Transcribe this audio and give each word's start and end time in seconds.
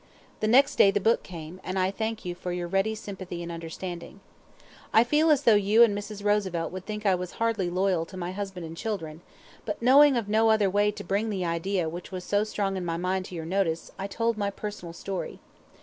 The 0.39 0.47
next 0.47 0.77
day 0.77 0.89
the 0.89 0.99
book 0.99 1.21
came, 1.21 1.61
and 1.63 1.77
I 1.77 1.91
thank 1.91 2.25
you 2.25 2.33
for 2.33 2.51
your 2.51 2.67
ready 2.67 2.95
sympathy 2.95 3.43
and 3.43 3.51
understanding. 3.51 4.19
I 4.91 5.03
feel 5.03 5.29
as 5.29 5.43
though 5.43 5.53
you 5.53 5.83
and 5.83 5.95
Mrs. 5.95 6.25
Roosevelt 6.25 6.71
would 6.71 6.87
think 6.87 7.05
I 7.05 7.13
was 7.13 7.33
hardly 7.33 7.69
loyal 7.69 8.07
to 8.07 8.17
my 8.17 8.31
husband 8.31 8.65
and 8.65 8.75
children; 8.75 9.21
but 9.63 9.79
knowing 9.79 10.17
of 10.17 10.27
no 10.27 10.49
other 10.49 10.71
way 10.71 10.89
to 10.89 11.03
bring 11.03 11.29
the 11.29 11.45
idea 11.45 11.87
which 11.87 12.11
was 12.11 12.23
so 12.23 12.43
strong 12.43 12.77
in 12.77 12.83
my 12.83 12.97
mind 12.97 13.25
to 13.25 13.35
your 13.35 13.45
notice, 13.45 13.91
I 13.99 14.07
told 14.07 14.39
my 14.39 14.49
personal 14.49 14.93
story. 14.93 15.39